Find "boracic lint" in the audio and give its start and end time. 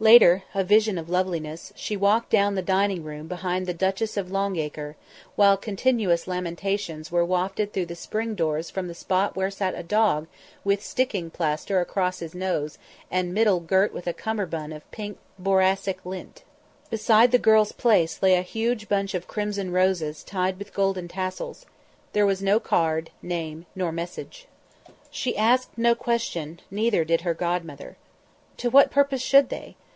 15.36-16.44